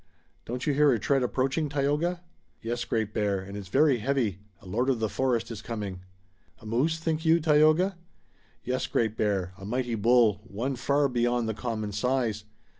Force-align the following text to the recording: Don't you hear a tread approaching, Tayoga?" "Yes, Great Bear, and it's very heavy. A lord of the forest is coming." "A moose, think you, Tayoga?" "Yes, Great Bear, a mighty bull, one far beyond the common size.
Don't 0.45 0.65
you 0.65 0.73
hear 0.73 0.91
a 0.91 0.97
tread 0.97 1.21
approaching, 1.21 1.69
Tayoga?" 1.69 2.21
"Yes, 2.63 2.85
Great 2.85 3.13
Bear, 3.13 3.39
and 3.39 3.55
it's 3.55 3.67
very 3.67 3.99
heavy. 3.99 4.39
A 4.59 4.65
lord 4.65 4.89
of 4.89 4.99
the 4.99 5.07
forest 5.07 5.51
is 5.51 5.61
coming." 5.61 5.99
"A 6.57 6.65
moose, 6.65 6.97
think 6.97 7.23
you, 7.23 7.39
Tayoga?" 7.39 7.95
"Yes, 8.63 8.87
Great 8.87 9.15
Bear, 9.15 9.53
a 9.59 9.63
mighty 9.63 9.93
bull, 9.93 10.41
one 10.45 10.75
far 10.75 11.07
beyond 11.07 11.47
the 11.47 11.53
common 11.53 11.91
size. 11.91 12.45